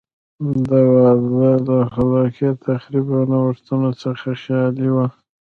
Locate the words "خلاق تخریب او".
1.93-3.23